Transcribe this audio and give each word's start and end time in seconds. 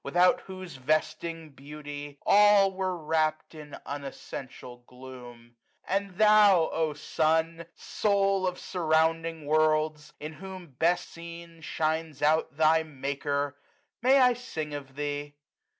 Without 0.03 0.41
whose 0.41 0.77
vesting 0.77 1.51
beauty 1.51 2.17
all 2.25 2.71
were 2.71 2.97
wrapt 2.97 3.53
In 3.53 3.77
unessential 3.85 4.77
gloom; 4.87 5.55
and 5.87 6.17
thou, 6.17 6.69
O 6.71 6.95
Sun! 6.95 7.67
Soul 7.75 8.47
of 8.47 8.59
surrounding 8.59 9.45
worlds! 9.45 10.13
in 10.19 10.33
whom 10.33 10.69
best 10.71 11.07
seen 11.11 11.49
95 11.57 11.65
Shines 11.65 12.21
out 12.23 12.57
thy 12.57 12.81
Maker! 12.81 13.55
may 14.01 14.17
I 14.17 14.33
sing 14.33 14.73
of 14.73 14.95
thee? 14.95 15.35